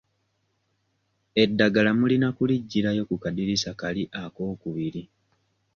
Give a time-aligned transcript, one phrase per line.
[1.43, 5.03] Eddagala mulina kuliggyirayo ku kaddirisa kali akookubiri.